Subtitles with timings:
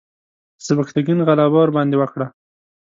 [0.65, 2.27] سبکتګین غلبه ورباندې وکړه.